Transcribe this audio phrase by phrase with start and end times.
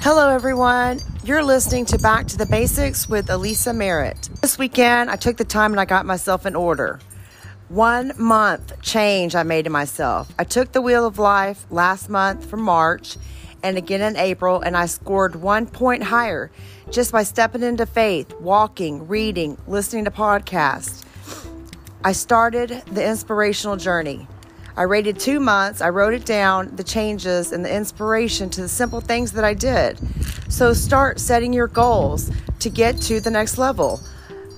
[0.00, 1.00] Hello, everyone.
[1.24, 4.28] You're listening to Back to the Basics with Elisa Merritt.
[4.40, 6.98] This weekend, I took the time and I got myself in order.
[7.68, 10.32] One month change I made to myself.
[10.38, 13.16] I took the wheel of life last month for March
[13.62, 16.50] and again in April, and I scored one point higher
[16.90, 21.04] just by stepping into faith, walking, reading, listening to podcasts.
[22.04, 24.26] I started the inspirational journey.
[24.76, 25.80] I rated two months.
[25.80, 29.54] I wrote it down, the changes and the inspiration to the simple things that I
[29.54, 29.98] did.
[30.50, 34.00] So start setting your goals to get to the next level.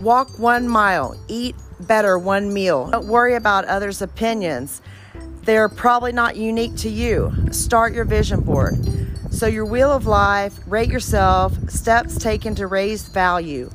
[0.00, 2.90] Walk one mile, eat better one meal.
[2.90, 4.82] Don't worry about others' opinions.
[5.42, 7.32] They're probably not unique to you.
[7.50, 8.74] Start your vision board.
[9.30, 13.68] So, your wheel of life, rate yourself, steps taken to raise value,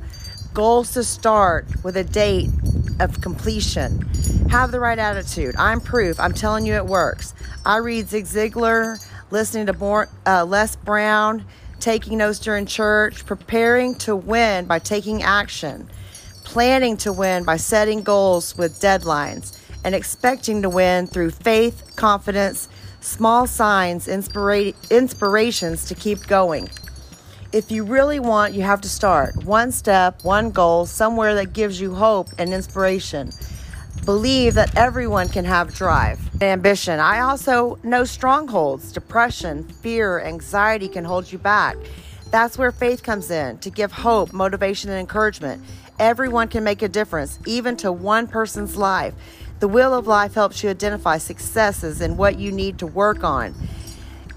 [0.54, 2.50] goals to start with a date
[2.98, 4.08] of completion.
[4.50, 5.54] Have the right attitude.
[5.56, 6.18] I'm proof.
[6.18, 7.34] I'm telling you it works.
[7.64, 8.98] I read Zig Ziglar,
[9.30, 11.44] listening to more, uh, Les Brown,
[11.78, 15.88] taking notes during church, preparing to win by taking action,
[16.42, 22.68] planning to win by setting goals with deadlines, and expecting to win through faith, confidence,
[23.00, 26.68] small signs, inspira- inspirations to keep going.
[27.52, 29.44] If you really want, you have to start.
[29.44, 33.30] One step, one goal, somewhere that gives you hope and inspiration.
[34.10, 36.98] Believe that everyone can have drive and ambition.
[36.98, 41.76] I also know strongholds, depression, fear, anxiety can hold you back.
[42.32, 45.62] That's where faith comes in to give hope, motivation, and encouragement.
[46.00, 49.14] Everyone can make a difference, even to one person's life.
[49.60, 53.54] The Wheel of Life helps you identify successes and what you need to work on.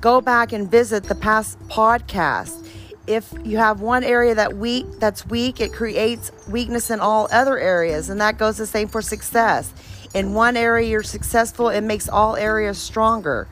[0.01, 2.63] Go back and visit the past podcast
[3.07, 7.59] if you have one area that weak that's weak it creates weakness in all other
[7.59, 9.73] areas and that goes the same for success.
[10.13, 13.47] In one area you're successful it makes all areas stronger.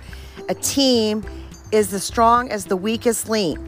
[0.47, 1.23] A team
[1.71, 3.59] is as strong as the weakest link.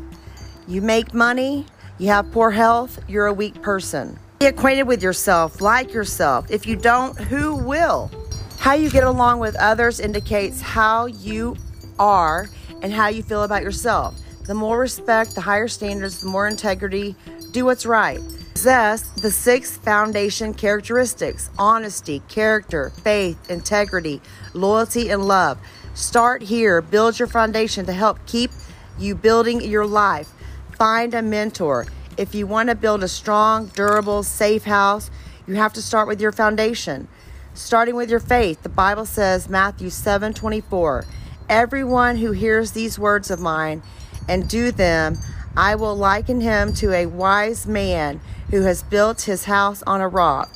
[0.68, 1.66] You make money
[2.00, 4.18] you have poor health you're a weak person.
[4.40, 6.50] Be acquainted with yourself like yourself.
[6.50, 8.10] If you don't who will?
[8.58, 11.58] How you get along with others indicates how you
[12.00, 12.48] are
[12.82, 17.16] and how you feel about yourself the more respect, the higher standards, the more integrity.
[17.52, 18.20] Do what's right.
[18.54, 24.22] Possess the six foundation characteristics honesty, character, faith, integrity,
[24.54, 25.60] loyalty, and love.
[25.94, 26.82] Start here.
[26.82, 28.52] Build your foundation to help keep
[29.00, 30.32] you building your life.
[30.78, 31.88] Find a mentor.
[32.18, 35.10] If you want to build a strong, durable, safe house,
[35.48, 37.08] you have to start with your foundation.
[37.54, 41.06] Starting with your faith, the Bible says, Matthew 7 24,
[41.50, 43.82] everyone who hears these words of mine
[44.28, 45.18] and do them,
[45.56, 48.20] I will liken him to a wise man
[48.50, 50.50] who has built his house on a rock.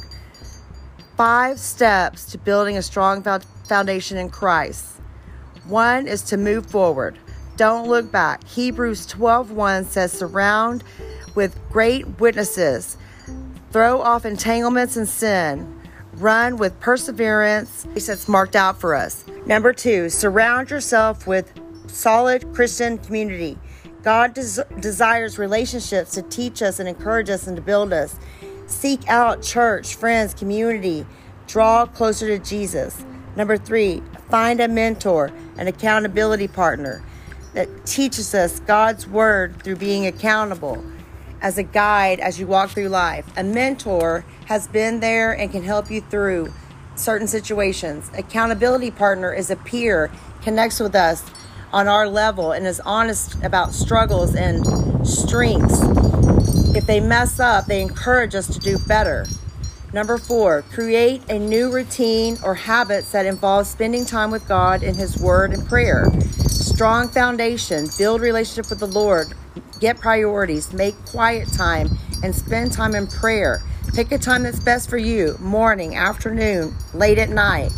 [1.15, 3.23] Five steps to building a strong
[3.67, 4.85] foundation in Christ.
[5.65, 7.17] One is to move forward.
[7.57, 8.43] Don't look back.
[8.47, 10.83] Hebrews 12:1 says surround
[11.33, 12.97] with great witnesses.
[13.71, 15.73] Throw off entanglements and sin.
[16.13, 17.85] Run with perseverance.
[17.95, 19.25] It's marked out for us.
[19.45, 21.51] Number 2, surround yourself with
[21.87, 23.57] solid Christian community.
[24.03, 28.17] God des- desires relationships to teach us and encourage us and to build us.
[28.67, 31.05] Seek out church, friends, community.
[31.47, 33.03] Draw closer to Jesus.
[33.35, 37.03] Number three, find a mentor, an accountability partner
[37.53, 40.83] that teaches us God's word through being accountable
[41.41, 43.25] as a guide as you walk through life.
[43.37, 46.53] A mentor has been there and can help you through
[46.95, 48.09] certain situations.
[48.17, 50.11] Accountability partner is a peer,
[50.41, 51.23] connects with us
[51.71, 54.65] on our level and is honest about struggles and
[55.07, 55.81] strengths.
[56.75, 59.25] If they mess up, they encourage us to do better.
[59.93, 64.95] Number four, create a new routine or habits that involve spending time with God in
[64.95, 66.05] His Word and prayer.
[66.47, 69.33] Strong foundation, build relationship with the Lord,
[69.79, 71.89] get priorities, make quiet time,
[72.21, 73.61] and spend time in prayer.
[73.93, 77.71] Pick a time that's best for you morning, afternoon, late at night.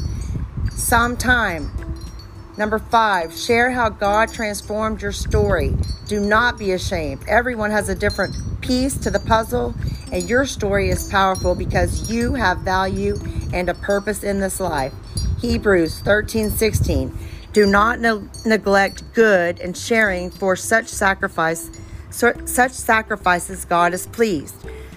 [0.72, 1.72] Sometime
[2.60, 5.74] Number five, share how God transformed your story.
[6.08, 7.24] Do not be ashamed.
[7.26, 9.74] Everyone has a different piece to the puzzle,
[10.12, 13.18] and your story is powerful because you have value
[13.54, 14.92] and a purpose in this life.
[15.40, 17.18] Hebrews 13 16.
[17.54, 21.72] Do not ne- neglect good and sharing for such sacrifice
[22.10, 24.56] such sacrifices God is pleased.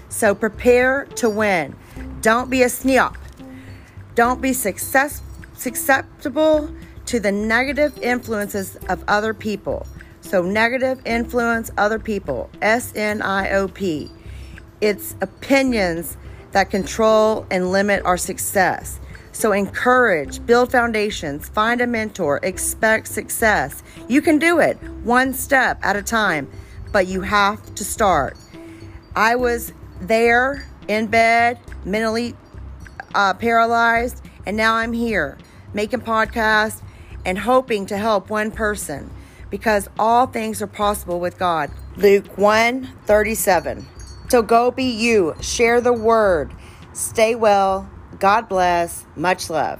[0.09, 1.77] So prepare to win.
[2.19, 3.15] Don't be a SNIOP.
[4.15, 5.21] Don't be success,
[5.55, 6.69] susceptible
[7.05, 9.85] to the negative influences of other people.
[10.21, 14.09] So, negative influence other people, S N I O P.
[14.81, 16.17] It's opinions
[16.53, 18.99] that control and limit our success.
[19.33, 23.81] So encourage, build foundations, find a mentor, expect success.
[24.07, 26.49] You can do it one step at a time,
[26.91, 28.37] but you have to start.
[29.15, 32.35] I was there in bed, mentally
[33.15, 35.37] uh, paralyzed, and now I'm here
[35.73, 36.81] making podcasts
[37.25, 39.09] and hoping to help one person
[39.49, 41.71] because all things are possible with God.
[41.95, 43.87] Luke 1 37.
[44.29, 46.51] So go be you, share the word,
[46.93, 47.89] stay well,
[48.19, 49.79] God bless, much love.